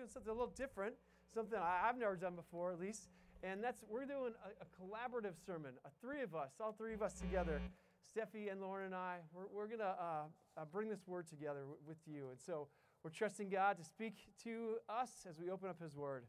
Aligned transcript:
doing 0.00 0.08
something 0.08 0.30
a 0.30 0.34
little 0.34 0.54
different, 0.56 0.94
something 1.34 1.58
I've 1.60 1.98
never 1.98 2.16
done 2.16 2.34
before, 2.34 2.72
at 2.72 2.80
least. 2.80 3.10
And 3.42 3.62
that's 3.62 3.82
we're 3.88 4.06
doing 4.06 4.32
a, 4.44 4.64
a 4.64 4.68
collaborative 4.80 5.34
sermon, 5.44 5.72
a 5.84 5.90
three 6.00 6.22
of 6.22 6.34
us, 6.34 6.52
all 6.58 6.72
three 6.72 6.94
of 6.94 7.02
us 7.02 7.14
together. 7.20 7.60
Steffi 8.08 8.50
and 8.50 8.60
Lauren 8.60 8.86
and 8.86 8.94
I, 8.94 9.18
we're, 9.34 9.46
we're 9.54 9.66
going 9.66 9.80
to 9.80 9.84
uh, 9.84 10.22
uh, 10.56 10.64
bring 10.72 10.88
this 10.88 11.06
word 11.06 11.28
together 11.28 11.60
w- 11.60 11.78
with 11.86 11.98
you. 12.06 12.30
And 12.30 12.40
so 12.40 12.66
we're 13.04 13.10
trusting 13.10 13.50
God 13.50 13.76
to 13.76 13.84
speak 13.84 14.16
to 14.44 14.76
us 14.88 15.26
as 15.28 15.38
we 15.38 15.50
open 15.50 15.68
up 15.68 15.80
His 15.80 15.96
word. 15.96 16.24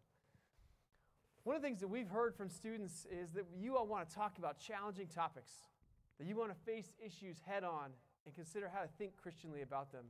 One 1.43 1.55
of 1.55 1.61
the 1.61 1.67
things 1.67 1.79
that 1.79 1.87
we've 1.87 2.09
heard 2.09 2.35
from 2.35 2.49
students 2.49 3.07
is 3.09 3.31
that 3.31 3.45
you 3.57 3.77
all 3.77 3.87
want 3.87 4.07
to 4.07 4.13
talk 4.13 4.37
about 4.37 4.59
challenging 4.59 5.07
topics, 5.07 5.51
that 6.19 6.27
you 6.27 6.35
want 6.35 6.51
to 6.51 6.71
face 6.71 6.93
issues 7.03 7.37
head 7.47 7.63
on 7.63 7.91
and 8.25 8.35
consider 8.35 8.69
how 8.71 8.81
to 8.81 8.89
think 8.97 9.13
Christianly 9.17 9.61
about 9.63 9.91
them. 9.91 10.05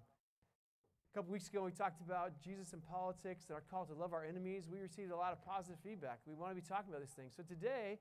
A 1.12 1.18
couple 1.18 1.34
weeks 1.34 1.50
ago, 1.50 1.64
we 1.64 1.72
talked 1.72 2.00
about 2.00 2.40
Jesus 2.42 2.72
and 2.72 2.82
politics 2.88 3.44
and 3.50 3.56
our 3.56 3.64
call 3.70 3.86
to 3.86 3.94
love 3.94 4.14
our 4.14 4.24
enemies. 4.24 4.70
We 4.72 4.80
received 4.80 5.12
a 5.12 5.16
lot 5.16 5.34
of 5.34 5.44
positive 5.44 5.78
feedback. 5.84 6.20
We 6.26 6.34
want 6.34 6.56
to 6.56 6.56
be 6.56 6.66
talking 6.66 6.88
about 6.88 7.02
these 7.02 7.12
things. 7.12 7.34
So 7.36 7.44
today, 7.44 8.00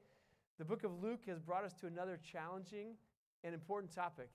the 0.59 0.65
book 0.65 0.85
of 0.85 1.03
Luke 1.03 1.27
has 1.27 1.41
brought 1.41 1.65
us 1.65 1.75
to 1.81 1.89
another 1.89 2.21
challenging 2.23 2.95
and 3.43 3.53
important 3.53 3.93
topic 3.93 4.31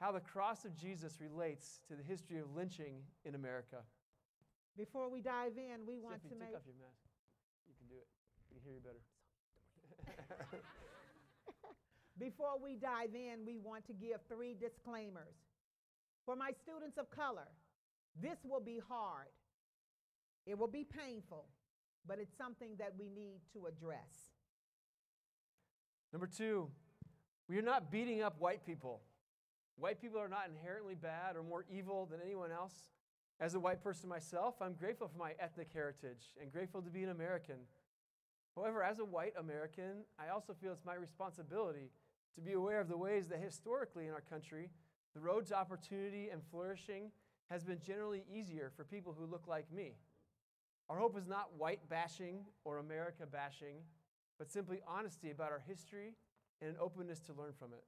how 0.00 0.10
the 0.12 0.20
cross 0.20 0.64
of 0.64 0.74
Jesus 0.74 1.20
relates 1.20 1.80
to 1.88 1.94
the 1.94 2.02
history 2.02 2.38
of 2.38 2.46
lynching 2.56 3.04
in 3.26 3.34
America. 3.34 3.84
Before 4.74 5.10
we 5.10 5.20
dive 5.20 5.58
in, 5.58 5.84
we 5.86 5.98
want 5.98 6.22
to 6.22 6.28
take 6.28 6.40
make 6.40 6.56
off 6.56 6.64
your 6.64 6.80
mask. 6.80 7.04
You 7.68 7.74
can 7.76 7.86
do 7.86 8.00
it. 8.00 8.08
We 8.48 8.56
can 8.56 8.64
hear 8.64 8.72
you 8.72 8.80
better. 8.80 9.04
Before 12.18 12.56
we 12.56 12.76
dive 12.76 13.12
in, 13.12 13.44
we 13.44 13.58
want 13.58 13.86
to 13.88 13.92
give 13.92 14.24
three 14.32 14.56
disclaimers. 14.56 15.36
For 16.24 16.34
my 16.34 16.52
students 16.64 16.96
of 16.96 17.10
color, 17.10 17.48
this 18.20 18.38
will 18.44 18.60
be 18.60 18.80
hard. 18.88 19.28
It 20.46 20.58
will 20.58 20.68
be 20.68 20.84
painful, 20.84 21.46
but 22.06 22.18
it's 22.18 22.36
something 22.36 22.70
that 22.78 22.94
we 22.98 23.08
need 23.08 23.40
to 23.52 23.66
address. 23.66 24.32
Number 26.12 26.26
two, 26.26 26.68
we 27.48 27.58
are 27.58 27.62
not 27.62 27.90
beating 27.90 28.22
up 28.22 28.40
white 28.40 28.64
people. 28.64 29.02
White 29.76 30.00
people 30.00 30.20
are 30.20 30.28
not 30.28 30.48
inherently 30.48 30.94
bad 30.94 31.36
or 31.36 31.42
more 31.42 31.64
evil 31.70 32.06
than 32.06 32.20
anyone 32.24 32.50
else. 32.50 32.74
As 33.40 33.54
a 33.54 33.60
white 33.60 33.82
person 33.82 34.08
myself, 34.08 34.56
I'm 34.60 34.74
grateful 34.74 35.08
for 35.08 35.18
my 35.18 35.32
ethnic 35.40 35.68
heritage 35.72 36.34
and 36.40 36.52
grateful 36.52 36.82
to 36.82 36.90
be 36.90 37.02
an 37.02 37.10
American. 37.10 37.56
However, 38.54 38.82
as 38.82 38.98
a 38.98 39.04
white 39.04 39.32
American, 39.38 40.04
I 40.18 40.28
also 40.28 40.52
feel 40.52 40.72
it's 40.72 40.84
my 40.84 40.94
responsibility 40.94 41.90
to 42.34 42.40
be 42.40 42.52
aware 42.52 42.80
of 42.80 42.88
the 42.88 42.96
ways 42.96 43.28
that 43.28 43.40
historically 43.40 44.06
in 44.06 44.12
our 44.12 44.20
country, 44.20 44.68
the 45.14 45.20
road 45.20 45.46
to 45.46 45.56
opportunity 45.56 46.28
and 46.30 46.42
flourishing 46.50 47.10
has 47.50 47.64
been 47.64 47.80
generally 47.84 48.22
easier 48.32 48.70
for 48.76 48.84
people 48.84 49.14
who 49.18 49.26
look 49.26 49.46
like 49.48 49.70
me. 49.72 49.94
Our 50.88 50.98
hope 50.98 51.18
is 51.18 51.26
not 51.26 51.50
white 51.58 51.88
bashing 51.88 52.46
or 52.64 52.78
America 52.78 53.26
bashing, 53.26 53.82
but 54.38 54.50
simply 54.50 54.80
honesty 54.86 55.30
about 55.30 55.52
our 55.52 55.62
history 55.66 56.14
and 56.60 56.70
an 56.70 56.76
openness 56.80 57.20
to 57.26 57.32
learn 57.32 57.52
from 57.58 57.72
it. 57.72 57.84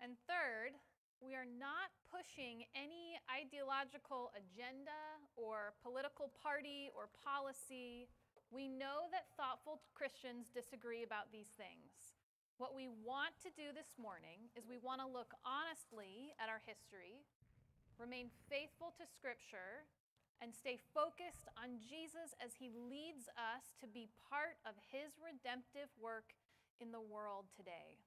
And 0.00 0.14
third, 0.26 0.74
we 1.22 1.34
are 1.38 1.46
not 1.46 1.94
pushing 2.10 2.66
any 2.74 3.14
ideological 3.30 4.34
agenda 4.34 5.22
or 5.38 5.74
political 5.82 6.34
party 6.42 6.90
or 6.98 7.06
policy. 7.22 8.10
We 8.50 8.66
know 8.66 9.06
that 9.14 9.30
thoughtful 9.38 9.86
Christians 9.94 10.50
disagree 10.50 11.06
about 11.06 11.30
these 11.30 11.54
things. 11.54 12.18
What 12.58 12.74
we 12.74 12.90
want 12.90 13.38
to 13.46 13.54
do 13.54 13.70
this 13.70 13.94
morning 13.94 14.50
is 14.58 14.66
we 14.66 14.82
want 14.82 14.98
to 14.98 15.06
look 15.06 15.30
honestly 15.46 16.34
at 16.42 16.50
our 16.50 16.60
history, 16.66 17.22
remain 17.98 18.30
faithful 18.48 18.92
to 18.96 19.04
Scripture, 19.04 19.88
and 20.42 20.50
stay 20.50 20.74
focused 20.90 21.46
on 21.54 21.78
Jesus 21.78 22.34
as 22.42 22.58
he 22.58 22.74
leads 22.74 23.30
us 23.38 23.70
to 23.78 23.86
be 23.86 24.10
part 24.26 24.58
of 24.66 24.74
his 24.90 25.14
redemptive 25.22 25.86
work 25.94 26.34
in 26.82 26.90
the 26.90 27.00
world 27.00 27.46
today. 27.54 28.02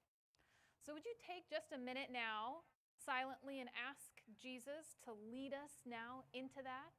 So, 0.84 0.92
would 0.92 1.08
you 1.08 1.16
take 1.16 1.48
just 1.48 1.72
a 1.72 1.80
minute 1.80 2.12
now 2.12 2.68
silently 3.00 3.60
and 3.64 3.72
ask 3.72 4.12
Jesus 4.36 5.00
to 5.08 5.16
lead 5.16 5.56
us 5.56 5.80
now 5.88 6.28
into 6.36 6.60
that? 6.60 6.92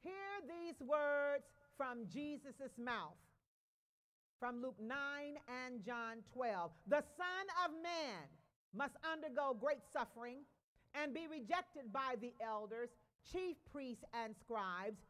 Hear 0.00 0.40
these 0.48 0.80
words 0.80 1.44
from 1.76 2.08
Jesus' 2.08 2.80
mouth 2.80 3.27
from 4.38 4.62
Luke 4.62 4.78
9 4.80 4.96
and 5.66 5.84
John 5.84 6.18
12. 6.32 6.70
The 6.86 7.02
Son 7.16 7.46
of 7.64 7.72
Man 7.82 8.22
must 8.74 8.94
undergo 9.10 9.56
great 9.58 9.82
suffering 9.92 10.38
and 10.94 11.12
be 11.12 11.26
rejected 11.26 11.92
by 11.92 12.14
the 12.20 12.32
elders, 12.44 12.90
chief 13.32 13.56
priests, 13.72 14.04
and 14.14 14.34
scribes, 14.40 15.00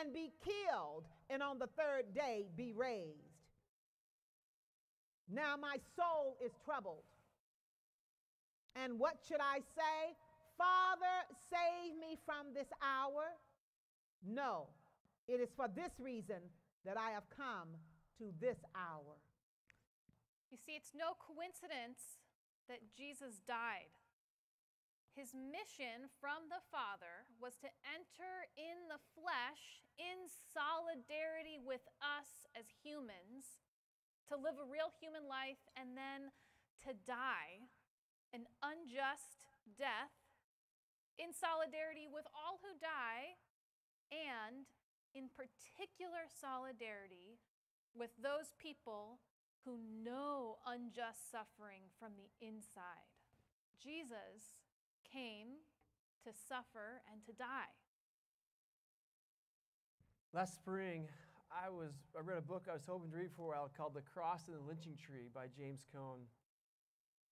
and 0.00 0.12
be 0.12 0.32
killed, 0.44 1.04
and 1.30 1.42
on 1.42 1.58
the 1.58 1.68
third 1.78 2.14
day 2.14 2.46
be 2.56 2.72
raised. 2.72 3.34
Now 5.32 5.56
my 5.60 5.76
soul 5.96 6.36
is 6.44 6.52
troubled. 6.64 7.04
And 8.76 8.98
what 8.98 9.18
should 9.26 9.40
I 9.40 9.58
say? 9.76 10.16
Father, 10.58 11.16
save 11.50 11.98
me 11.98 12.18
from 12.26 12.52
this 12.54 12.68
hour. 12.82 13.24
No, 14.26 14.68
it 15.28 15.40
is 15.40 15.48
for 15.56 15.68
this 15.74 15.92
reason 15.98 16.42
that 16.84 16.96
I 16.98 17.10
have 17.10 17.24
come 17.36 17.68
to 18.18 18.30
this 18.38 18.62
hour. 18.74 19.18
You 20.50 20.58
see, 20.60 20.78
it's 20.78 20.94
no 20.94 21.18
coincidence 21.18 22.22
that 22.70 22.86
Jesus 22.94 23.42
died. 23.42 23.90
His 25.14 25.30
mission 25.34 26.10
from 26.18 26.50
the 26.50 26.62
Father 26.74 27.26
was 27.38 27.54
to 27.62 27.70
enter 27.86 28.50
in 28.58 28.90
the 28.90 28.98
flesh 29.14 29.82
in 29.94 30.26
solidarity 30.50 31.62
with 31.62 31.86
us 32.02 32.46
as 32.58 32.66
humans, 32.82 33.62
to 34.26 34.34
live 34.34 34.58
a 34.58 34.66
real 34.66 34.90
human 34.98 35.30
life, 35.30 35.62
and 35.78 35.94
then 35.94 36.34
to 36.82 36.98
die 37.06 37.70
an 38.34 38.50
unjust 38.66 39.46
death 39.78 40.10
in 41.14 41.30
solidarity 41.30 42.10
with 42.10 42.26
all 42.34 42.58
who 42.58 42.74
die, 42.82 43.38
and 44.10 44.66
in 45.14 45.30
particular 45.30 46.26
solidarity 46.26 47.38
with 47.96 48.10
those 48.22 48.52
people 48.58 49.18
who 49.64 49.78
know 50.04 50.56
unjust 50.66 51.30
suffering 51.30 51.88
from 51.98 52.12
the 52.18 52.28
inside. 52.44 53.08
Jesus 53.82 54.60
came 55.10 55.64
to 56.24 56.30
suffer 56.48 57.00
and 57.10 57.24
to 57.24 57.32
die. 57.32 57.72
Last 60.32 60.54
spring, 60.54 61.08
I 61.52 61.70
was 61.70 61.92
I 62.18 62.20
read 62.20 62.38
a 62.38 62.42
book 62.42 62.66
I 62.68 62.74
was 62.74 62.86
hoping 62.86 63.10
to 63.10 63.16
read 63.16 63.30
for 63.36 63.46
a 63.46 63.48
while 63.54 63.70
called 63.70 63.94
The 63.94 64.02
Cross 64.02 64.48
and 64.48 64.56
the 64.56 64.66
Lynching 64.66 64.96
Tree 64.98 65.30
by 65.32 65.46
James 65.56 65.84
Cone. 65.94 66.26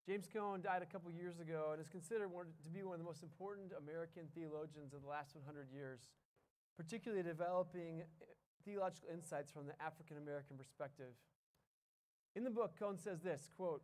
James 0.07 0.27
Cone 0.31 0.61
died 0.61 0.81
a 0.81 0.85
couple 0.85 1.11
years 1.11 1.39
ago 1.39 1.71
and 1.71 1.79
is 1.79 1.87
considered 1.87 2.31
one, 2.31 2.47
to 2.63 2.69
be 2.69 2.83
one 2.83 2.95
of 2.95 2.99
the 2.99 3.07
most 3.07 3.23
important 3.23 3.71
American 3.75 4.27
theologians 4.35 4.93
of 4.93 5.01
the 5.01 5.07
last 5.07 5.35
100 5.35 5.67
years, 5.71 6.11
particularly 6.75 7.23
developing 7.23 8.03
theological 8.65 9.09
insights 9.13 9.51
from 9.51 9.67
the 9.67 9.79
African 9.81 10.17
American 10.17 10.57
perspective. 10.57 11.13
In 12.35 12.43
the 12.43 12.49
book, 12.49 12.77
Cone 12.79 12.97
says 12.97 13.21
this 13.21 13.49
quote, 13.55 13.83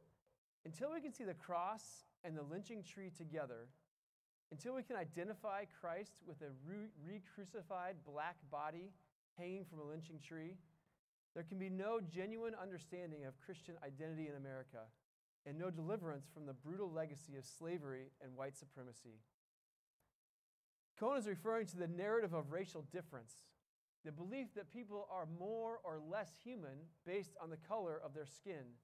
Until 0.65 0.93
we 0.93 1.01
can 1.01 1.13
see 1.13 1.23
the 1.23 1.33
cross 1.33 2.05
and 2.23 2.35
the 2.37 2.43
lynching 2.43 2.83
tree 2.83 3.11
together, 3.15 3.67
until 4.51 4.73
we 4.73 4.83
can 4.83 4.95
identify 4.95 5.65
Christ 5.79 6.13
with 6.25 6.41
a 6.41 6.51
re 6.65 7.21
crucified 7.35 7.97
black 8.05 8.37
body 8.49 8.91
hanging 9.37 9.65
from 9.65 9.79
a 9.79 9.83
lynching 9.83 10.19
tree, 10.19 10.57
there 11.35 11.43
can 11.43 11.59
be 11.59 11.69
no 11.69 11.99
genuine 12.01 12.53
understanding 12.59 13.25
of 13.25 13.39
Christian 13.39 13.75
identity 13.85 14.27
in 14.27 14.35
America 14.35 14.89
and 15.45 15.57
no 15.57 15.69
deliverance 15.69 16.27
from 16.33 16.45
the 16.45 16.53
brutal 16.53 16.91
legacy 16.91 17.37
of 17.37 17.45
slavery 17.45 18.11
and 18.21 18.35
white 18.35 18.57
supremacy. 18.57 19.21
Cone 20.99 21.17
is 21.17 21.27
referring 21.27 21.65
to 21.67 21.77
the 21.77 21.87
narrative 21.87 22.33
of 22.33 22.51
racial 22.51 22.81
difference, 22.91 23.33
the 24.05 24.11
belief 24.11 24.47
that 24.55 24.71
people 24.71 25.07
are 25.11 25.27
more 25.37 25.79
or 25.83 25.99
less 26.09 26.31
human 26.43 26.87
based 27.05 27.35
on 27.41 27.49
the 27.49 27.57
color 27.67 27.99
of 28.03 28.13
their 28.13 28.25
skin. 28.25 28.77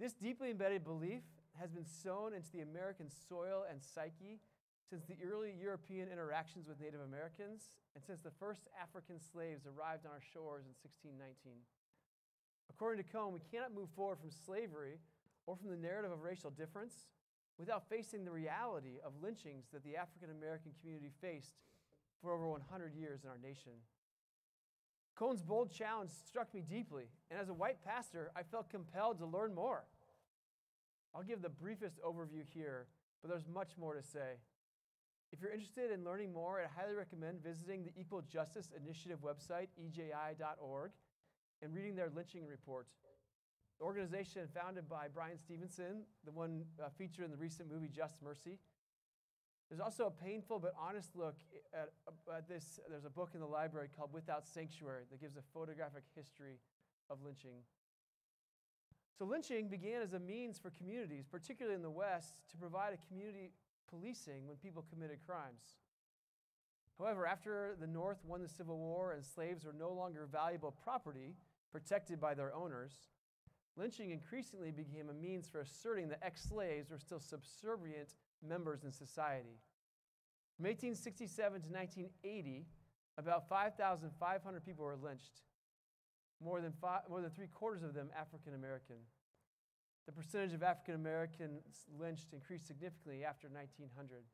This 0.00 0.14
deeply 0.14 0.50
embedded 0.50 0.84
belief 0.84 1.22
has 1.60 1.70
been 1.70 1.86
sown 1.86 2.32
into 2.32 2.50
the 2.50 2.62
American 2.62 3.08
soil 3.28 3.64
and 3.70 3.82
psyche 3.82 4.40
since 4.88 5.04
the 5.04 5.16
early 5.24 5.54
European 5.60 6.08
interactions 6.08 6.66
with 6.66 6.80
Native 6.80 7.00
Americans 7.00 7.76
and 7.94 8.02
since 8.04 8.20
the 8.20 8.32
first 8.40 8.68
African 8.80 9.20
slaves 9.20 9.66
arrived 9.66 10.06
on 10.06 10.12
our 10.12 10.24
shores 10.32 10.64
in 10.64 10.74
1619. 10.80 11.60
According 12.70 13.04
to 13.04 13.08
Cone, 13.12 13.32
we 13.32 13.44
cannot 13.52 13.74
move 13.76 13.88
forward 13.94 14.18
from 14.18 14.30
slavery 14.32 14.96
or 15.46 15.56
from 15.56 15.70
the 15.70 15.76
narrative 15.76 16.12
of 16.12 16.22
racial 16.22 16.50
difference 16.50 17.08
without 17.58 17.88
facing 17.88 18.24
the 18.24 18.32
reality 18.32 18.96
of 19.04 19.12
lynchings 19.22 19.66
that 19.72 19.84
the 19.84 19.96
African 19.96 20.30
American 20.30 20.72
community 20.80 21.12
faced 21.20 21.60
for 22.20 22.32
over 22.32 22.48
100 22.48 22.94
years 22.94 23.24
in 23.24 23.30
our 23.30 23.38
nation. 23.38 23.72
Cone's 25.14 25.42
bold 25.42 25.70
challenge 25.70 26.10
struck 26.26 26.52
me 26.54 26.62
deeply, 26.62 27.04
and 27.30 27.38
as 27.38 27.48
a 27.48 27.54
white 27.54 27.84
pastor, 27.84 28.32
I 28.34 28.42
felt 28.42 28.70
compelled 28.70 29.18
to 29.18 29.26
learn 29.26 29.54
more. 29.54 29.84
I'll 31.14 31.22
give 31.22 31.42
the 31.42 31.50
briefest 31.50 32.00
overview 32.02 32.44
here, 32.54 32.86
but 33.20 33.30
there's 33.30 33.46
much 33.46 33.76
more 33.78 33.94
to 33.94 34.02
say. 34.02 34.40
If 35.32 35.40
you're 35.40 35.52
interested 35.52 35.90
in 35.90 36.04
learning 36.04 36.32
more, 36.32 36.60
I 36.60 36.80
highly 36.80 36.94
recommend 36.94 37.42
visiting 37.42 37.84
the 37.84 37.92
Equal 37.98 38.22
Justice 38.22 38.70
Initiative 38.76 39.18
website, 39.22 39.68
eji.org, 39.80 40.90
and 41.62 41.74
reading 41.74 41.94
their 41.94 42.10
lynching 42.14 42.46
report. 42.46 42.86
The 43.78 43.84
organization 43.84 44.48
founded 44.54 44.88
by 44.88 45.08
Bryan 45.08 45.38
Stevenson, 45.38 46.04
the 46.24 46.32
one 46.32 46.64
uh, 46.82 46.88
featured 46.96 47.24
in 47.24 47.30
the 47.30 47.36
recent 47.36 47.70
movie 47.70 47.88
Just 47.88 48.22
Mercy. 48.22 48.58
There's 49.72 49.80
also 49.80 50.04
a 50.04 50.10
painful 50.10 50.58
but 50.58 50.74
honest 50.78 51.16
look 51.16 51.36
at, 51.72 51.88
at 52.36 52.46
this. 52.46 52.78
There's 52.90 53.06
a 53.06 53.10
book 53.10 53.30
in 53.32 53.40
the 53.40 53.46
library 53.46 53.88
called 53.96 54.12
Without 54.12 54.46
Sanctuary 54.46 55.04
that 55.10 55.18
gives 55.18 55.38
a 55.38 55.42
photographic 55.54 56.02
history 56.14 56.58
of 57.08 57.22
lynching. 57.24 57.64
So, 59.18 59.24
lynching 59.24 59.68
began 59.68 60.02
as 60.02 60.12
a 60.12 60.18
means 60.18 60.58
for 60.58 60.68
communities, 60.68 61.24
particularly 61.26 61.74
in 61.74 61.80
the 61.80 61.90
West, 61.90 62.34
to 62.50 62.58
provide 62.58 62.92
a 62.92 62.98
community 63.08 63.52
policing 63.88 64.46
when 64.46 64.58
people 64.58 64.84
committed 64.92 65.20
crimes. 65.26 65.62
However, 66.98 67.26
after 67.26 67.74
the 67.80 67.86
North 67.86 68.22
won 68.26 68.42
the 68.42 68.48
Civil 68.48 68.76
War 68.76 69.12
and 69.12 69.24
slaves 69.24 69.64
were 69.64 69.72
no 69.72 69.90
longer 69.90 70.28
valuable 70.30 70.76
property 70.84 71.34
protected 71.70 72.20
by 72.20 72.34
their 72.34 72.54
owners, 72.54 72.92
lynching 73.78 74.10
increasingly 74.10 74.70
became 74.70 75.08
a 75.08 75.14
means 75.14 75.48
for 75.48 75.62
asserting 75.62 76.10
that 76.10 76.18
ex 76.20 76.42
slaves 76.42 76.90
were 76.90 76.98
still 76.98 77.20
subservient 77.20 78.12
members 78.46 78.84
in 78.84 78.92
society. 78.92 79.60
From 80.56 80.66
1867 80.66 81.62
to 81.62 81.68
1980, 81.68 82.66
about 83.18 83.48
5,500 83.48 84.64
people 84.64 84.84
were 84.84 84.96
lynched, 84.96 85.42
more 86.42 86.60
than, 86.60 86.72
five, 86.72 87.02
more 87.08 87.20
than 87.20 87.30
three 87.30 87.46
quarters 87.46 87.82
of 87.82 87.94
them 87.94 88.10
African 88.18 88.54
American. 88.54 88.96
The 90.06 90.12
percentage 90.12 90.52
of 90.52 90.62
African 90.62 90.94
Americans 90.94 91.86
lynched 91.98 92.32
increased 92.32 92.66
significantly 92.66 93.24
after 93.24 93.48
1900. 93.48 94.24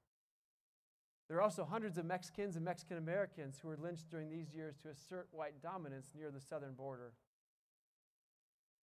There 1.28 1.36
are 1.36 1.42
also 1.42 1.64
hundreds 1.64 1.98
of 1.98 2.06
Mexicans 2.06 2.56
and 2.56 2.64
Mexican 2.64 2.96
Americans 2.96 3.58
who 3.60 3.68
were 3.68 3.76
lynched 3.76 4.08
during 4.10 4.30
these 4.30 4.54
years 4.54 4.76
to 4.82 4.88
assert 4.88 5.28
white 5.30 5.60
dominance 5.62 6.12
near 6.16 6.30
the 6.30 6.40
southern 6.40 6.72
border. 6.72 7.12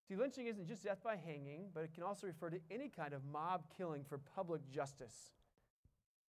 See, 0.07 0.15
lynching 0.15 0.45
isn't 0.45 0.67
just 0.67 0.83
death 0.83 0.99
by 1.03 1.15
hanging, 1.15 1.69
but 1.73 1.83
it 1.83 1.93
can 1.93 2.03
also 2.03 2.27
refer 2.27 2.51
to 2.51 2.59
any 2.69 2.89
kind 2.89 3.13
of 3.13 3.25
mob 3.25 3.63
killing 3.75 4.03
for 4.03 4.19
public 4.19 4.61
justice. 4.69 5.31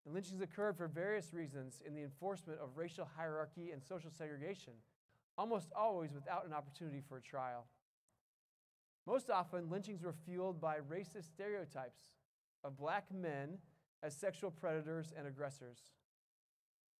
And 0.03 0.15
lynchings 0.15 0.41
occurred 0.41 0.77
for 0.77 0.87
various 0.87 1.33
reasons 1.33 1.81
in 1.85 1.93
the 1.93 2.01
enforcement 2.01 2.59
of 2.59 2.77
racial 2.77 3.07
hierarchy 3.17 3.71
and 3.71 3.83
social 3.83 4.09
segregation, 4.09 4.73
almost 5.37 5.69
always 5.77 6.11
without 6.13 6.45
an 6.47 6.53
opportunity 6.53 7.01
for 7.07 7.17
a 7.17 7.21
trial. 7.21 7.67
Most 9.05 9.29
often, 9.29 9.69
lynchings 9.69 10.01
were 10.01 10.15
fueled 10.25 10.59
by 10.59 10.77
racist 10.89 11.25
stereotypes 11.25 12.01
of 12.63 12.77
black 12.77 13.05
men 13.13 13.59
as 14.01 14.15
sexual 14.15 14.49
predators 14.49 15.13
and 15.15 15.27
aggressors. 15.27 15.79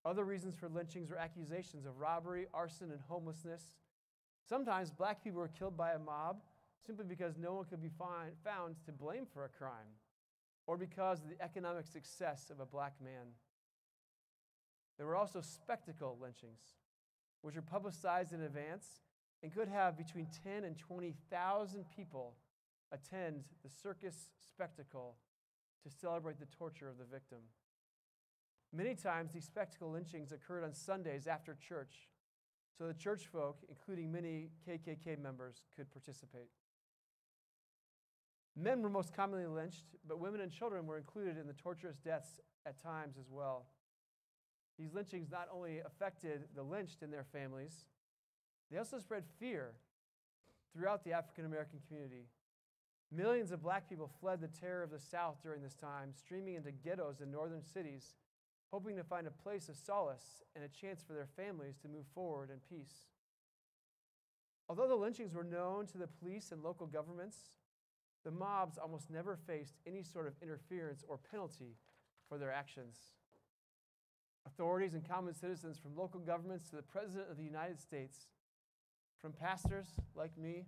Other 0.06 0.24
reasons 0.24 0.56
for 0.56 0.70
lynchings 0.70 1.10
were 1.10 1.18
accusations 1.18 1.86
of 1.86 1.98
robbery, 1.98 2.46
arson, 2.54 2.92
and 2.92 3.02
homelessness. 3.08 3.64
Sometimes 4.48 4.92
black 4.92 5.24
people 5.24 5.40
were 5.40 5.48
killed 5.48 5.76
by 5.76 5.94
a 5.94 6.00
mob 6.00 6.38
simply 6.86 7.06
because 7.06 7.38
no 7.38 7.54
one 7.54 7.66
could 7.66 7.82
be 7.82 7.90
find, 7.90 8.32
found 8.44 8.76
to 8.86 8.92
blame 8.92 9.26
for 9.34 9.46
a 9.46 9.50
crime 9.50 9.98
or 10.68 10.78
because 10.78 11.24
of 11.24 11.30
the 11.30 11.42
economic 11.42 11.86
success 11.86 12.50
of 12.50 12.60
a 12.60 12.66
black 12.66 12.94
man. 13.02 13.34
There 14.98 15.08
were 15.08 15.16
also 15.16 15.42
spectacle 15.42 16.18
lynchings, 16.22 16.76
which 17.42 17.56
were 17.56 17.62
publicized 17.62 18.34
in 18.34 18.42
advance 18.42 19.02
and 19.42 19.54
could 19.54 19.68
have 19.68 19.98
between 19.98 20.28
10 20.44 20.64
and 20.64 20.78
20,000 20.78 21.86
people 21.96 22.36
attend 22.92 23.44
the 23.64 23.70
circus 23.70 24.30
spectacle 24.42 25.18
to 25.84 25.90
celebrate 25.90 26.40
the 26.40 26.48
torture 26.58 26.90
of 26.90 26.98
the 26.98 27.06
victim. 27.06 27.40
Many 28.74 28.96
times, 28.96 29.32
these 29.32 29.46
spectacle 29.46 29.92
lynchings 29.92 30.32
occurred 30.32 30.64
on 30.64 30.74
Sundays 30.74 31.28
after 31.28 31.56
church, 31.56 32.10
so 32.78 32.88
the 32.88 32.94
church 32.94 33.28
folk, 33.32 33.60
including 33.70 34.12
many 34.12 34.50
KKK 34.68 35.20
members, 35.20 35.62
could 35.76 35.90
participate. 35.92 36.50
Men 38.59 38.81
were 38.81 38.89
most 38.89 39.13
commonly 39.15 39.45
lynched, 39.45 39.86
but 40.07 40.19
women 40.19 40.42
and 40.42 40.51
children 40.51 40.88
were 40.88 40.98
included 40.98 41.38
in 41.38 41.45
the 41.45 41.54
torturous 41.54 41.98
deaths 41.98 42.39
at 42.65 42.81
times 42.81 43.15
as 43.19 43.30
well. 43.30 43.68
These 44.80 44.94
lynchings 44.94 45.30
not 45.30 45.48
only 45.54 45.80
affected 45.80 46.45
the 46.56 46.63
lynched 46.63 47.04
and 47.04 47.13
their 47.13 47.25
families, 47.31 47.86
they 48.71 48.77
also 48.77 48.98
spread 48.98 49.24
fear 49.39 49.74
throughout 50.74 51.04
the 51.04 51.13
African 51.13 51.45
American 51.45 51.80
community. 51.88 52.25
Millions 53.12 53.51
of 53.51 53.62
black 53.62 53.88
people 53.88 54.09
fled 54.19 54.42
the 54.42 54.48
terror 54.48 54.83
of 54.83 54.92
the 54.92 55.00
South 55.00 55.42
during 55.42 55.62
this 55.62 55.75
time, 55.75 56.09
streaming 56.13 56.56
into 56.56 56.71
ghettos 56.71 57.21
in 57.21 57.31
northern 57.31 57.63
cities, 57.63 58.15
hoping 58.71 58.98
to 58.98 59.04
find 59.04 59.27
a 59.27 59.31
place 59.31 59.69
of 59.69 59.77
solace 59.77 60.44
and 60.56 60.63
a 60.63 60.68
chance 60.68 61.01
for 61.01 61.13
their 61.13 61.30
families 61.38 61.77
to 61.77 61.88
move 61.88 62.06
forward 62.13 62.50
in 62.50 62.57
peace. 62.69 63.06
Although 64.68 64.88
the 64.88 64.95
lynchings 64.95 65.33
were 65.33 65.44
known 65.44 65.86
to 65.88 65.98
the 65.98 66.07
police 66.07 66.51
and 66.51 66.62
local 66.62 66.88
governments, 66.88 67.38
the 68.28 68.32
mobs 68.32 68.78
almost 68.78 69.10
never 69.10 69.38
faced 69.48 69.76
any 69.88 70.04
sort 70.04 70.28
of 70.28 70.34
interference 70.42 71.02
or 71.08 71.18
penalty 71.32 71.78
for 72.28 72.38
their 72.38 72.52
actions. 72.52 72.98
Authorities 74.46 74.94
and 74.94 75.08
common 75.08 75.34
citizens, 75.34 75.78
from 75.80 75.96
local 75.96 76.20
governments 76.20 76.70
to 76.70 76.76
the 76.76 76.82
President 76.82 77.32
of 77.32 77.38
the 77.38 77.44
United 77.44 77.80
States, 77.80 78.28
from 79.22 79.32
pastors 79.32 79.88
like 80.14 80.38
me 80.38 80.66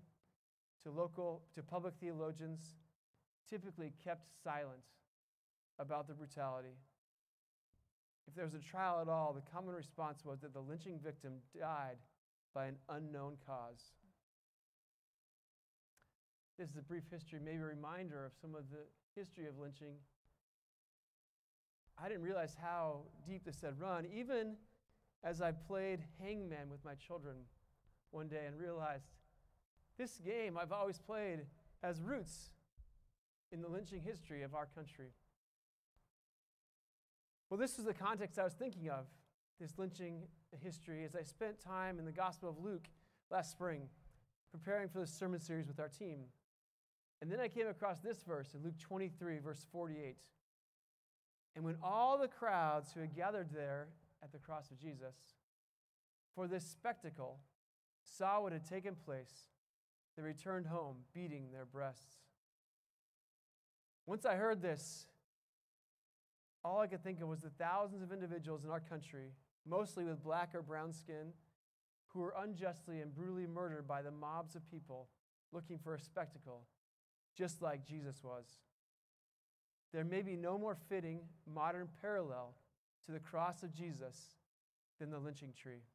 to 0.84 0.90
local 0.90 1.42
to 1.54 1.62
public 1.62 1.96
theologians 2.00 2.62
typically 3.50 3.92
kept 4.02 4.26
silent 4.42 4.86
about 5.80 6.08
the 6.08 6.14
brutality. 6.14 6.78
If 8.26 8.36
there 8.36 8.46
was 8.46 8.54
a 8.54 8.60
trial 8.60 9.02
at 9.02 9.10
all, 9.10 9.34
the 9.34 9.52
common 9.52 9.76
response 9.76 10.24
was 10.24 10.40
that 10.40 10.54
the 10.54 10.62
lynching 10.62 10.98
victim 11.04 11.34
died 11.60 11.98
by 12.54 12.68
an 12.68 12.78
unknown 12.88 13.34
cause. 13.46 13.92
This 16.60 16.72
is 16.72 16.76
a 16.76 16.82
brief 16.82 17.04
history, 17.10 17.40
maybe 17.42 17.60
a 17.60 17.68
reminder 17.68 18.26
of 18.26 18.34
some 18.42 18.54
of 18.54 18.70
the 18.70 18.80
history 19.16 19.48
of 19.48 19.58
lynching. 19.58 19.94
I 21.98 22.10
didn't 22.10 22.24
realize 22.24 22.54
how 22.62 23.04
deep 23.26 23.46
this 23.46 23.62
had 23.62 23.80
run, 23.80 24.06
even 24.14 24.58
as 25.24 25.42
I 25.42 25.54
played 25.54 26.02
hangman 26.22 26.70
with 26.70 26.84
my 26.84 26.96
children 26.96 27.36
one 28.12 28.28
day 28.28 28.42
and 28.46 28.60
realized 28.60 29.06
this 29.98 30.18
game 30.18 30.58
I've 30.58 30.74
always 30.74 31.00
played 31.00 31.46
has 31.82 32.02
roots 32.02 32.50
in 33.54 33.62
the 33.62 33.70
lynching 33.70 34.02
history 34.02 34.44
of 34.44 34.54
our 34.54 34.66
country. 34.66 35.14
Well, 37.50 37.58
this 37.58 37.78
was 37.78 37.86
the 37.86 37.94
context 37.94 38.38
I 38.38 38.44
was 38.44 38.54
thinking 38.54 38.90
of, 38.90 39.06
this 39.62 39.78
lynching 39.78 40.24
history, 40.62 41.06
as 41.06 41.16
I 41.16 41.24
spent 41.24 41.62
time 41.62 42.00
in 42.00 42.06
the 42.06 42.12
Gospel 42.12 42.50
of 42.50 42.62
Luke 42.62 42.90
last 43.32 43.50
spring 43.50 43.84
preparing 44.52 44.90
for 44.90 45.00
this 45.00 45.14
sermon 45.14 45.40
series 45.40 45.66
with 45.66 45.80
our 45.80 45.88
team. 45.88 46.26
And 47.22 47.32
then 47.32 47.40
I 47.40 47.48
came 47.48 47.68
across 47.68 48.00
this 48.00 48.24
verse 48.24 48.54
in 48.54 48.64
Luke 48.64 48.80
23, 48.80 49.40
verse 49.40 49.66
48. 49.72 50.16
And 51.56 51.66
when 51.66 51.76
all 51.84 52.18
the 52.18 52.28
crowds 52.28 52.92
who 52.94 53.02
had 53.02 53.16
gathered 53.16 53.50
there 53.54 53.88
at 54.24 54.32
the 54.32 54.38
cross 54.38 54.72
of 54.72 54.80
Jesus 54.80 55.16
for 56.34 56.48
this 56.48 56.64
spectacle 56.64 57.40
saw 58.04 58.42
what 58.42 58.54
had 58.54 58.68
taken 58.68 58.96
place, 58.96 59.50
they 60.16 60.22
returned 60.22 60.68
home, 60.68 60.98
beating 61.14 61.52
their 61.52 61.66
breasts. 61.66 62.18
Once 64.06 64.26
I 64.26 64.36
heard 64.36 64.62
this, 64.62 65.06
all 66.64 66.80
I 66.80 66.88
could 66.88 67.04
think 67.04 67.22
of 67.22 67.28
was 67.28 67.42
the 67.42 67.50
thousands 67.50 68.02
of 68.02 68.12
individuals 68.12 68.66
in 68.66 68.72
our 68.72 68.80
country, 68.80 69.34
mostly 69.68 70.04
with 70.04 70.24
black 70.24 70.56
or 70.56 70.62
brown 70.62 70.94
skin, 70.94 71.34
who 72.08 72.22
were 72.22 72.34
unjustly 72.42 73.02
and 73.02 73.14
brutally 73.14 73.46
murdered 73.46 73.88
by 73.88 74.02
the 74.02 74.12
mobs 74.12 74.56
of 74.56 74.70
people 74.70 75.10
looking 75.52 75.78
for 75.78 75.96
a 75.96 76.00
spectacle, 76.00 76.64
just 77.40 77.62
like 77.62 77.88
Jesus 77.88 78.22
was. 78.22 78.46
There 79.94 80.04
may 80.04 80.22
be 80.22 80.36
no 80.36 80.58
more 80.58 80.76
fitting 80.90 81.22
modern 81.52 81.88
parallel 82.02 82.54
to 83.06 83.14
the 83.14 83.20
cross 83.20 83.64
of 83.64 83.74
Jesus 83.74 84.36
than 85.00 85.10
the 85.10 85.20
lynching 85.20 85.54
tree. 85.54 85.86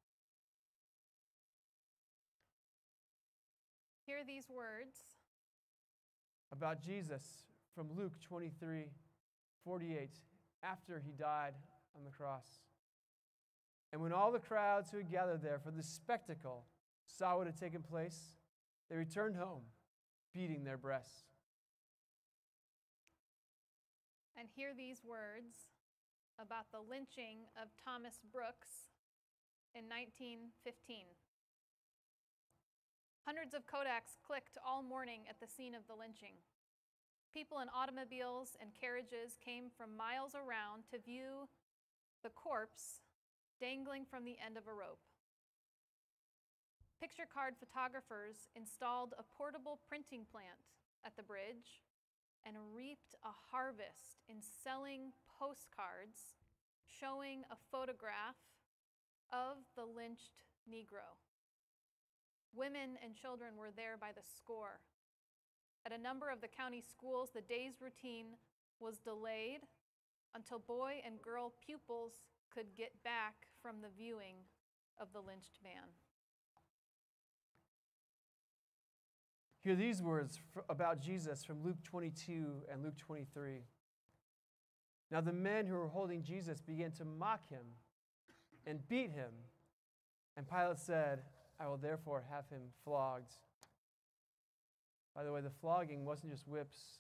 Hear 4.07 4.25
these 4.27 4.47
words 4.49 4.97
about 6.51 6.83
Jesus 6.83 7.23
from 7.75 7.89
Luke 7.95 8.15
23 8.27 8.87
48, 9.65 10.11
after 10.63 11.03
he 11.05 11.13
died 11.13 11.55
on 11.97 12.05
the 12.05 12.11
cross. 12.11 12.47
And 13.93 14.03
when 14.03 14.13
all 14.13 14.33
the 14.33 14.39
crowds 14.39 14.91
who 14.91 14.99
had 14.99 15.11
gathered 15.11 15.43
there 15.43 15.59
for 15.59 15.71
this 15.71 15.87
spectacle 15.87 16.67
saw 17.07 17.39
what 17.39 17.47
had 17.47 17.59
taken 17.59 17.83
place, 17.83 18.37
they 18.91 18.97
returned 18.97 19.37
home, 19.37 19.63
beating 20.35 20.65
their 20.65 20.77
breasts. 20.77 21.34
And 24.45 24.53
hear 24.53 24.77
these 24.77 25.01
words 25.01 25.73
about 26.37 26.69
the 26.69 26.85
lynching 26.85 27.49
of 27.57 27.73
Thomas 27.81 28.21
Brooks 28.29 28.93
in 29.73 29.89
1915. 29.89 30.53
Hundreds 33.25 33.57
of 33.57 33.65
Kodaks 33.65 34.21
clicked 34.21 34.61
all 34.61 34.85
morning 34.85 35.25
at 35.33 35.41
the 35.41 35.49
scene 35.49 35.73
of 35.73 35.89
the 35.89 35.97
lynching. 35.97 36.37
People 37.33 37.65
in 37.65 37.73
automobiles 37.73 38.53
and 38.61 38.77
carriages 38.77 39.41
came 39.41 39.73
from 39.73 39.97
miles 39.97 40.37
around 40.37 40.85
to 40.93 41.01
view 41.01 41.49
the 42.21 42.29
corpse 42.37 43.01
dangling 43.57 44.05
from 44.05 44.29
the 44.29 44.37
end 44.45 44.61
of 44.61 44.69
a 44.69 44.77
rope. 44.77 45.01
Picture 47.01 47.25
card 47.25 47.57
photographers 47.57 48.53
installed 48.53 49.17
a 49.17 49.25
portable 49.25 49.81
printing 49.89 50.29
plant 50.29 50.69
at 51.01 51.17
the 51.17 51.25
bridge 51.25 51.81
and 52.47 52.57
reaped 52.75 53.15
a 53.25 53.33
harvest 53.51 54.23
in 54.29 54.37
selling 54.41 55.13
postcards 55.39 56.37
showing 56.85 57.43
a 57.51 57.57
photograph 57.73 58.37
of 59.33 59.59
the 59.77 59.85
lynched 59.85 60.45
Negro. 60.69 61.17
Women 62.55 62.97
and 63.03 63.17
children 63.17 63.57
were 63.57 63.73
there 63.75 63.97
by 64.01 64.13
the 64.15 64.23
score. 64.23 64.81
At 65.85 65.93
a 65.93 65.99
number 65.99 66.31
of 66.31 66.41
the 66.41 66.49
county 66.49 66.81
schools, 66.81 67.31
the 67.35 67.43
day's 67.43 67.81
routine 67.81 68.39
was 68.81 68.99
delayed 68.99 69.67
until 70.35 70.59
boy 70.59 71.03
and 71.05 71.21
girl 71.21 71.53
pupils 71.65 72.13
could 72.53 72.77
get 72.77 72.93
back 73.03 73.35
from 73.61 73.81
the 73.81 73.93
viewing 73.97 74.37
of 74.99 75.09
the 75.13 75.21
lynched 75.21 75.59
man. 75.63 75.91
Hear 79.65 79.77
these 79.77 80.03
words 80.03 80.39
about 80.69 81.01
Jesus 81.01 81.43
from 81.43 81.65
Luke 81.65 81.83
22 81.85 82.65
and 82.71 82.85
Luke 82.85 82.99
23. 82.99 83.63
Now, 85.11 85.23
the 85.23 85.33
men 85.33 85.67
who 85.67 85.75
were 85.75 85.89
holding 85.89 86.23
Jesus 86.23 86.61
began 86.61 86.93
to 86.93 87.07
mock 87.07 87.49
him 87.49 87.65
and 88.67 88.87
beat 88.89 89.11
him. 89.11 89.31
And 90.37 90.47
Pilate 90.47 90.79
said, 90.79 91.23
I 91.59 91.67
will 91.67 91.79
therefore 91.79 92.25
have 92.31 92.47
him 92.51 92.61
flogged. 92.85 93.33
By 95.17 95.25
the 95.25 95.33
way, 95.33 95.41
the 95.41 95.49
flogging 95.49 96.05
wasn't 96.05 96.33
just 96.33 96.47
whips. 96.47 96.99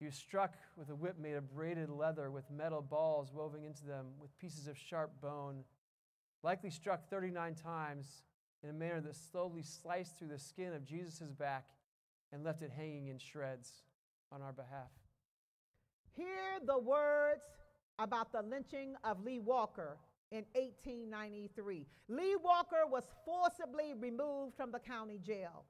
He 0.00 0.06
was 0.06 0.16
struck 0.16 0.54
with 0.76 0.90
a 0.90 0.94
whip 0.96 1.20
made 1.20 1.34
of 1.34 1.54
braided 1.54 1.88
leather 1.88 2.32
with 2.32 2.50
metal 2.50 2.82
balls 2.82 3.30
woven 3.32 3.62
into 3.62 3.84
them 3.84 4.06
with 4.20 4.36
pieces 4.40 4.66
of 4.66 4.76
sharp 4.76 5.12
bone, 5.20 5.62
likely 6.42 6.70
struck 6.70 7.08
39 7.08 7.54
times 7.54 8.22
in 8.62 8.70
a 8.70 8.72
manner 8.72 9.00
that 9.00 9.16
slowly 9.16 9.62
sliced 9.62 10.18
through 10.18 10.28
the 10.28 10.38
skin 10.38 10.72
of 10.74 10.84
Jesus' 10.84 11.32
back 11.32 11.66
and 12.32 12.44
left 12.44 12.62
it 12.62 12.70
hanging 12.70 13.08
in 13.08 13.18
shreds 13.18 13.82
on 14.32 14.42
our 14.42 14.52
behalf. 14.52 14.90
Hear 16.16 16.60
the 16.66 16.78
words 16.78 17.42
about 17.98 18.32
the 18.32 18.42
lynching 18.42 18.94
of 19.04 19.22
Lee 19.24 19.38
Walker 19.38 19.98
in 20.30 20.44
1893. 20.52 21.86
Lee 22.08 22.36
Walker 22.42 22.86
was 22.88 23.04
forcibly 23.24 23.94
removed 23.94 24.56
from 24.56 24.70
the 24.70 24.78
county 24.78 25.18
jail 25.24 25.64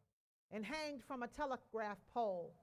and 0.53 0.65
hanged 0.65 1.03
from 1.07 1.23
a 1.23 1.29
telegraph 1.29 1.99
pole 2.13 2.55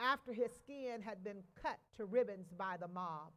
after 0.00 0.32
his 0.32 0.50
skin 0.52 1.02
had 1.02 1.22
been 1.22 1.42
cut 1.60 1.78
to 1.96 2.04
ribbons 2.04 2.48
by 2.56 2.76
the 2.80 2.88
mob. 2.88 3.32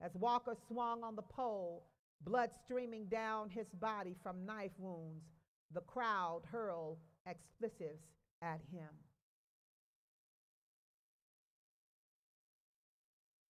As 0.00 0.14
Walker 0.14 0.54
swung 0.68 1.02
on 1.02 1.16
the 1.16 1.22
pole, 1.22 1.84
blood 2.22 2.50
streaming 2.64 3.06
down 3.06 3.50
his 3.50 3.68
body 3.68 4.14
from 4.22 4.44
knife 4.44 4.72
wounds, 4.78 5.24
the 5.72 5.80
crowd 5.80 6.42
hurled 6.50 6.98
expletives 7.26 8.02
at 8.42 8.60
him. 8.72 8.88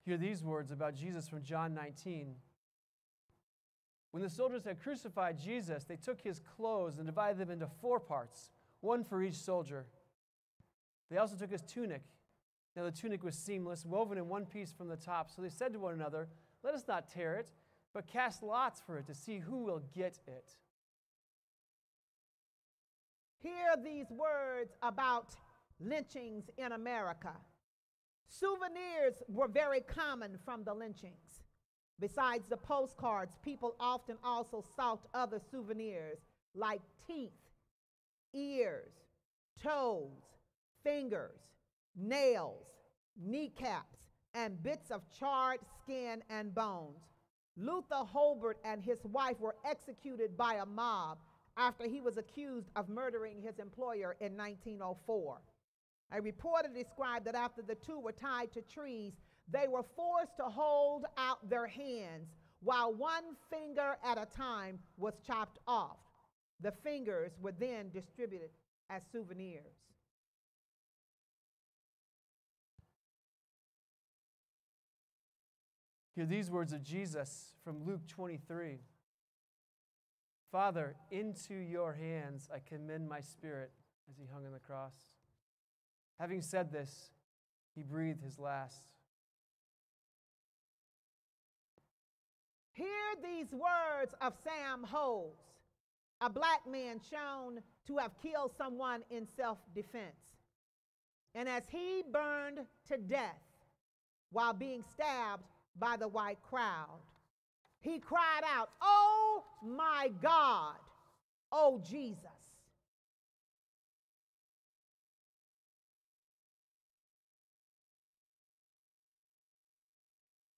Hear 0.05 0.17
these 0.17 0.43
words 0.45 0.71
about 0.71 0.95
Jesus 0.95 1.29
from 1.29 1.43
John 1.43 1.75
19. 1.75 2.37
When 4.13 4.23
the 4.23 4.31
soldiers 4.31 4.65
had 4.65 4.81
crucified 4.81 5.39
Jesus, 5.39 5.85
they 5.85 5.97
took 5.97 6.21
his 6.21 6.41
clothes 6.57 6.99
and 6.99 7.07
divided 7.07 7.39
them 7.39 7.51
into 7.51 7.67
four 7.67 7.99
parts, 7.99 8.51
one 8.81 9.03
for 9.03 9.23
each 9.23 9.35
soldier. 9.35 9.85
They 11.11 11.19
also 11.19 11.37
took 11.37 11.51
his 11.51 11.63
tunic. 11.63 12.03
Now 12.77 12.85
the 12.85 12.93
tunic 12.93 13.25
was 13.25 13.35
seamless, 13.37 13.85
woven 13.85 14.17
in 14.17 14.29
one 14.29 14.47
piece 14.47 14.73
from 14.73 14.89
the 14.89 14.97
top. 14.97 15.31
So 15.31 15.43
they 15.43 15.49
said 15.49 15.73
to 15.73 15.79
one 15.79 15.95
another, 15.95 16.29
Let 16.63 16.75
us 16.75 16.85
not 16.87 17.09
tear 17.13 17.35
it, 17.35 17.51
but 17.93 18.07
cast 18.07 18.43
lots 18.43 18.81
for 18.81 18.99
it 18.99 19.07
to 19.07 19.15
see 19.15 19.39
who 19.39 19.65
will 19.65 19.83
get 19.95 20.19
it. 20.27 20.55
Hear 23.43 23.77
these 23.83 24.11
words 24.11 24.73
about 24.83 25.35
lynchings 25.79 26.45
in 26.57 26.73
America. 26.73 27.33
Souvenirs 28.29 29.23
were 29.29 29.49
very 29.49 29.81
common 29.81 30.39
from 30.45 30.65
the 30.65 30.75
lynchings. 30.75 31.43
Besides 31.99 32.49
the 32.49 32.57
postcards, 32.57 33.37
people 33.43 33.75
often 33.81 34.17
also 34.23 34.65
sought 34.77 35.07
other 35.15 35.41
souvenirs 35.51 36.19
like 36.55 36.83
teeth, 37.07 37.31
ears, 38.35 38.93
toes, 39.63 40.23
fingers, 40.83 41.41
nails, 41.97 42.67
kneecaps, 43.19 43.99
and 44.35 44.63
bits 44.63 44.91
of 44.91 45.03
charred 45.19 45.61
skin 45.83 46.23
and 46.29 46.55
bones. 46.55 47.01
Luther 47.57 48.05
Holbert 48.05 48.59
and 48.65 48.83
his 48.83 49.03
wife 49.05 49.41
were 49.41 49.57
executed 49.65 50.37
by 50.37 50.55
a 50.55 50.67
mob 50.67 51.19
after 51.57 51.89
he 51.89 52.01
was 52.01 52.17
accused 52.17 52.71
of 52.77 52.89
murdering 52.89 53.41
his 53.41 53.59
employer 53.59 54.17
in 54.21 54.37
1904. 54.37 55.39
A 56.13 56.21
reporter 56.21 56.69
described 56.73 57.27
that 57.27 57.35
after 57.35 57.63
the 57.63 57.75
two 57.75 57.99
were 57.99 58.13
tied 58.13 58.53
to 58.53 58.63
trees, 58.63 59.15
they 59.51 59.67
were 59.69 59.85
forced 59.97 60.37
to 60.37 60.45
hold 60.45 61.05
out 61.17 61.49
their 61.49 61.67
hands 61.67 62.29
while 62.63 62.93
one 62.93 63.25
finger 63.51 63.97
at 64.05 64.19
a 64.19 64.27
time 64.27 64.79
was 64.97 65.15
chopped 65.27 65.59
off. 65.67 65.99
The 66.61 66.73
fingers 66.73 67.33
were 67.41 67.53
then 67.53 67.91
distributed 67.93 68.51
as 68.89 69.03
souvenirs. 69.13 69.75
Hear 76.15 76.25
these 76.25 76.51
words 76.51 76.73
of 76.73 76.83
Jesus 76.83 77.53
from 77.63 77.85
Luke 77.85 78.07
23 78.09 78.79
Father, 80.57 80.97
into 81.11 81.53
your 81.53 81.93
hands 81.93 82.49
I 82.51 82.61
commend 82.67 83.07
my 83.07 83.21
spirit 83.21 83.73
as 84.11 84.17
he 84.17 84.25
hung 84.25 84.47
on 84.47 84.55
the 84.55 84.59
cross. 84.59 84.95
Having 86.19 86.41
said 86.41 86.73
this, 86.73 87.11
he 87.75 87.83
breathed 87.83 88.23
his 88.23 88.39
last. 88.39 88.87
Hear 92.73 92.87
these 93.23 93.53
words 93.53 94.15
of 94.23 94.33
Sam 94.43 94.83
Hose, 94.85 95.37
a 96.23 96.31
black 96.31 96.67
man 96.67 97.01
shown 97.11 97.61
to 97.89 97.99
have 97.99 98.13
killed 98.23 98.53
someone 98.57 99.03
in 99.11 99.27
self 99.37 99.59
defense. 99.75 100.39
And 101.35 101.51
as 101.51 101.65
he 101.69 102.03
burned 102.11 102.61
to 102.89 102.97
death 102.97 103.43
while 104.33 104.55
being 104.55 104.83
stabbed 104.95 105.45
by 105.79 105.99
the 105.99 106.09
white 106.09 106.41
crowd, 106.41 107.01
he 107.87 108.01
cried 108.01 108.43
out, 108.45 108.71
Oh 108.83 109.45
my 109.65 110.11
God, 110.21 110.75
oh 111.53 111.81
Jesus. 111.89 112.21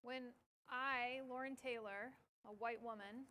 When 0.03 0.23
I, 0.71 1.21
Lauren 1.29 1.55
Taylor, 1.55 2.13
a 2.49 2.53
white 2.55 2.83
woman, 2.83 3.27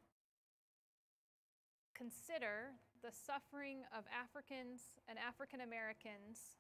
consider 1.96 2.74
the 3.02 3.10
suffering 3.12 3.80
of 3.98 4.04
Africans 4.14 4.82
and 5.10 5.18
African 5.18 5.62
Americans 5.62 6.58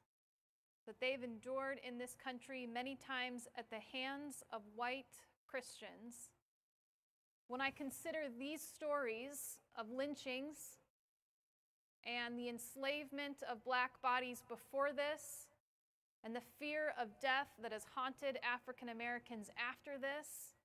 that 0.87 0.95
they've 0.99 1.23
endured 1.23 1.79
in 1.87 1.99
this 1.99 2.15
country 2.15 2.65
many 2.65 2.95
times 2.95 3.47
at 3.55 3.69
the 3.69 3.79
hands 3.91 4.43
of 4.51 4.61
white 4.75 5.21
Christians, 5.45 6.31
when 7.47 7.61
I 7.61 7.71
consider 7.71 8.25
these 8.37 8.61
stories 8.61 9.59
of 9.77 9.89
lynchings 9.89 10.77
and 12.05 12.37
the 12.37 12.49
enslavement 12.49 13.43
of 13.49 13.63
black 13.63 14.01
bodies 14.01 14.43
before 14.47 14.91
this, 14.93 15.47
and 16.23 16.35
the 16.35 16.41
fear 16.59 16.93
of 16.99 17.07
death 17.21 17.47
that 17.61 17.71
has 17.71 17.85
haunted 17.95 18.37
African 18.43 18.89
Americans 18.89 19.49
after 19.57 19.97
this, 19.97 20.55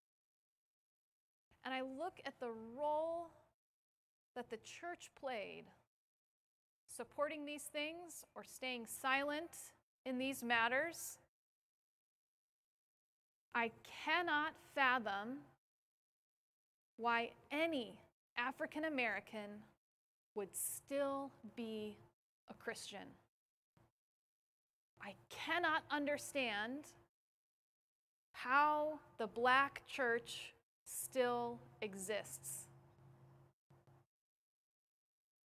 and 1.65 1.73
I 1.73 1.83
look 1.83 2.21
at 2.25 2.41
the 2.41 2.51
role 2.77 3.31
that 4.35 4.51
the 4.51 4.57
church 4.57 5.11
played 5.21 5.65
supporting 6.97 7.47
these 7.47 7.63
things 7.63 8.25
or 8.35 8.45
staying 8.45 8.87
silent 8.87 9.51
in 10.05 10.19
these 10.19 10.43
matters, 10.43 11.19
I 13.55 13.71
cannot 14.05 14.53
fathom 14.75 15.39
why 16.97 17.31
any 17.51 17.95
African 18.37 18.85
American 18.85 19.63
would 20.35 20.55
still 20.57 21.31
be 21.57 21.97
a 22.49 22.55
Christian. 22.55 23.07
I 25.03 25.15
cannot 25.29 25.83
understand 25.91 26.85
how 28.33 29.01
the 29.19 29.27
black 29.27 29.83
church 29.87 30.55
still 30.85 31.59
exists. 31.81 32.69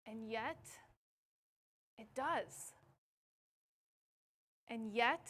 And 0.05 0.29
yet, 0.29 0.67
it 1.97 2.07
does. 2.15 2.73
And 4.67 4.91
yet, 4.91 5.29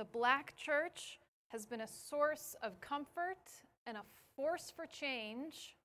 The 0.00 0.06
black 0.06 0.54
church 0.56 1.20
has 1.48 1.66
been 1.66 1.82
a 1.82 1.86
source 1.86 2.56
of 2.62 2.80
comfort 2.80 3.50
and 3.86 3.98
a 3.98 4.02
force 4.40 4.72
for 4.74 4.86
change 4.86 5.76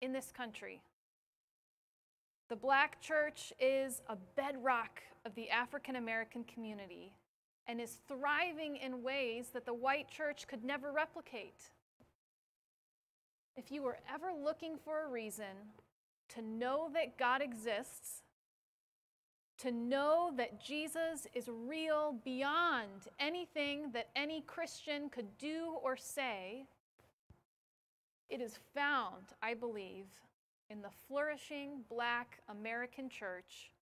in 0.00 0.12
this 0.12 0.30
country. 0.30 0.80
The 2.48 2.54
black 2.54 3.00
church 3.00 3.52
is 3.58 4.00
a 4.08 4.16
bedrock 4.36 5.02
of 5.26 5.34
the 5.34 5.50
African 5.50 5.96
American 5.96 6.44
community 6.44 7.12
and 7.66 7.80
is 7.80 7.98
thriving 8.06 8.76
in 8.76 9.02
ways 9.02 9.48
that 9.54 9.66
the 9.66 9.74
white 9.74 10.08
church 10.08 10.46
could 10.46 10.62
never 10.62 10.92
replicate. 10.92 11.70
If 13.56 13.72
you 13.72 13.82
were 13.82 13.98
ever 14.12 14.28
looking 14.40 14.76
for 14.84 15.04
a 15.04 15.10
reason 15.10 15.74
to 16.36 16.42
know 16.42 16.90
that 16.94 17.18
God 17.18 17.42
exists, 17.42 18.22
to 19.58 19.72
know 19.72 20.30
that 20.36 20.64
Jesus 20.64 21.26
is 21.34 21.48
real 21.48 22.14
beyond 22.24 23.08
anything 23.18 23.90
that 23.94 24.10
any 24.14 24.42
Christian 24.42 25.08
could 25.10 25.36
do 25.38 25.76
or 25.82 25.96
say, 25.96 26.66
it 28.30 28.40
is 28.40 28.58
found, 28.74 29.24
I 29.42 29.54
believe, 29.54 30.06
in 30.70 30.80
the 30.80 30.90
flourishing 31.08 31.82
black 31.90 32.38
American 32.48 33.08
church 33.08 33.72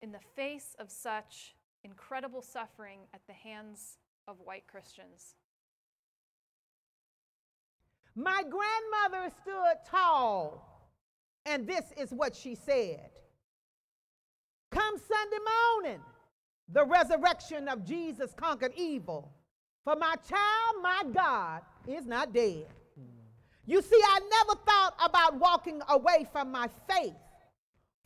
in 0.00 0.12
the 0.12 0.20
face 0.36 0.76
of 0.78 0.90
such 0.90 1.56
incredible 1.82 2.40
suffering 2.40 3.00
at 3.12 3.20
the 3.26 3.32
hands 3.32 3.98
of 4.28 4.36
white 4.44 4.66
Christians. 4.68 5.34
My 8.14 8.42
grandmother 8.42 9.34
stood 9.42 9.90
tall, 9.90 10.90
and 11.46 11.66
this 11.66 11.84
is 11.96 12.10
what 12.10 12.34
she 12.36 12.54
said 12.54 13.10
Come 14.70 14.96
Sunday 14.98 15.38
morning, 15.82 16.00
the 16.68 16.84
resurrection 16.84 17.68
of 17.68 17.84
Jesus 17.84 18.32
conquered 18.36 18.72
evil. 18.76 19.32
For 19.84 19.96
my 19.96 20.14
child, 20.28 20.82
my 20.82 21.02
God, 21.12 21.62
is 21.86 22.04
not 22.06 22.32
dead. 22.32 22.66
You 23.68 23.82
see, 23.82 24.00
I 24.02 24.20
never 24.20 24.58
thought 24.64 24.94
about 25.04 25.38
walking 25.38 25.82
away 25.90 26.26
from 26.32 26.50
my 26.50 26.70
faith, 26.90 27.12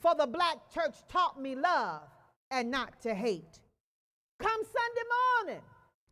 for 0.00 0.12
the 0.12 0.26
black 0.26 0.56
church 0.74 0.96
taught 1.08 1.40
me 1.40 1.54
love 1.54 2.02
and 2.50 2.68
not 2.68 3.00
to 3.02 3.14
hate. 3.14 3.60
Come 4.40 4.60
Sunday 4.64 5.54
morning 5.54 5.62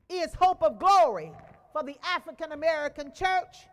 is 0.09 0.33
hope 0.35 0.63
of 0.63 0.79
glory 0.79 1.33
for 1.73 1.83
the 1.83 1.97
African 2.05 2.53
American 2.53 3.13
church, 3.13 3.67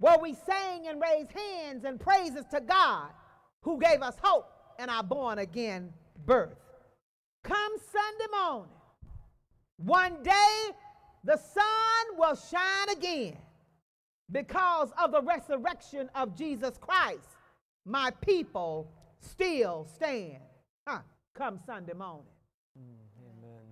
where 0.00 0.18
we 0.18 0.34
sang 0.34 0.88
and 0.88 1.00
raised 1.00 1.32
hands 1.32 1.84
and 1.84 1.98
praises 1.98 2.44
to 2.50 2.60
God 2.60 3.08
who 3.62 3.80
gave 3.80 4.02
us 4.02 4.16
hope 4.22 4.52
and 4.78 4.90
our 4.90 5.02
born 5.02 5.38
again 5.38 5.94
birth. 6.26 6.58
Come 7.42 7.72
Sunday 7.90 8.36
morning, 8.36 8.74
one 9.78 10.22
day 10.22 10.74
the 11.24 11.38
sun 11.38 12.18
will 12.18 12.36
shine 12.36 12.90
again 12.94 13.38
because 14.30 14.90
of 15.02 15.12
the 15.12 15.22
resurrection 15.22 16.08
of 16.14 16.36
Jesus 16.36 16.78
Christ. 16.78 17.28
My 17.84 18.10
people 18.20 18.90
still 19.20 19.86
stand. 19.94 20.42
Huh, 20.86 21.00
come 21.34 21.58
Sunday 21.66 21.94
morning. 21.94 22.26
Mm, 22.78 22.94
amen. 23.20 23.66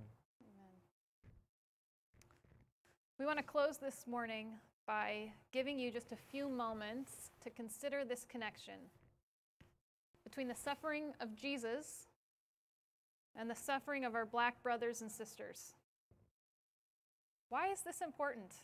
We 3.19 3.26
want 3.26 3.38
to 3.38 3.45
close 3.45 3.78
this 3.78 4.07
morning 4.07 4.54
by 4.87 5.33
giving 5.52 5.78
you 5.78 5.90
just 5.90 6.12
a 6.12 6.16
few 6.16 6.49
moments 6.49 7.30
to 7.45 7.50
consider 7.50 8.04
this 8.04 8.25
connection 8.25 8.75
between 10.25 10.49
the 10.49 10.54
suffering 10.54 11.12
of 11.21 11.35
Jesus 11.35 12.07
and 13.37 13.49
the 13.49 13.54
suffering 13.54 14.04
of 14.04 14.14
our 14.14 14.26
black 14.26 14.62
brothers 14.62 15.02
and 15.02 15.11
sisters. 15.11 15.75
Why 17.49 17.71
is 17.71 17.83
this 17.83 18.00
important? 18.00 18.54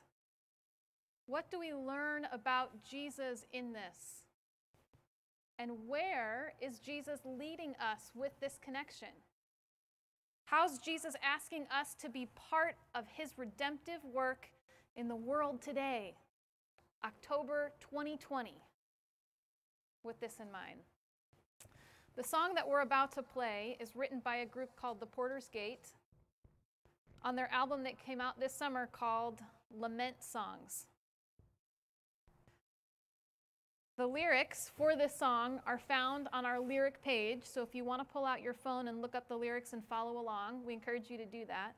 What 1.26 1.50
do 1.50 1.58
we 1.58 1.74
learn 1.74 2.28
about 2.32 2.70
Jesus 2.88 3.44
in 3.52 3.72
this? 3.72 4.22
And 5.58 5.72
where 5.86 6.52
is 6.60 6.78
Jesus 6.78 7.20
leading 7.24 7.74
us 7.80 8.12
with 8.14 8.32
this 8.40 8.58
connection? 8.62 9.08
How's 10.44 10.78
Jesus 10.78 11.16
asking 11.24 11.66
us 11.76 11.94
to 12.00 12.08
be 12.08 12.28
part 12.36 12.76
of 12.94 13.06
his 13.08 13.36
redemptive 13.36 14.04
work 14.04 14.50
in 14.94 15.08
the 15.08 15.16
world 15.16 15.60
today, 15.60 16.14
October 17.04 17.72
2020, 17.80 18.52
with 20.04 20.20
this 20.20 20.36
in 20.38 20.52
mind? 20.52 20.78
The 22.14 22.22
song 22.22 22.54
that 22.54 22.68
we're 22.68 22.82
about 22.82 23.10
to 23.12 23.22
play 23.22 23.76
is 23.80 23.96
written 23.96 24.20
by 24.20 24.36
a 24.36 24.46
group 24.46 24.76
called 24.76 25.00
The 25.00 25.06
Porter's 25.06 25.48
Gate 25.48 25.88
on 27.22 27.34
their 27.34 27.52
album 27.52 27.82
that 27.82 27.98
came 27.98 28.20
out 28.20 28.38
this 28.38 28.54
summer 28.54 28.88
called 28.90 29.40
Lament 29.76 30.22
Songs. 30.22 30.86
The 33.96 34.06
lyrics 34.06 34.70
for 34.76 34.94
this 34.94 35.16
song 35.16 35.60
are 35.66 35.78
found 35.78 36.28
on 36.30 36.44
our 36.44 36.60
lyric 36.60 37.02
page, 37.02 37.40
so 37.44 37.62
if 37.62 37.74
you 37.74 37.82
want 37.82 38.02
to 38.02 38.12
pull 38.12 38.26
out 38.26 38.42
your 38.42 38.52
phone 38.52 38.88
and 38.88 39.00
look 39.00 39.14
up 39.14 39.26
the 39.26 39.38
lyrics 39.38 39.72
and 39.72 39.82
follow 39.82 40.20
along, 40.20 40.66
we 40.66 40.74
encourage 40.74 41.08
you 41.08 41.16
to 41.16 41.24
do 41.24 41.46
that. 41.46 41.72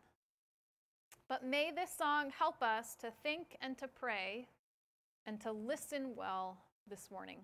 But 1.29 1.45
may 1.45 1.71
this 1.71 1.91
song 1.97 2.33
help 2.37 2.61
us 2.61 2.97
to 3.03 3.13
think 3.23 3.57
and 3.61 3.79
to 3.79 3.87
pray 3.87 4.49
and 5.27 5.41
to 5.43 5.53
listen 5.53 6.17
well 6.17 6.59
this 6.91 7.09
morning. 7.09 7.39